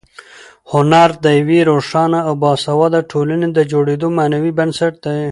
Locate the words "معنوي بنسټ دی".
4.17-5.21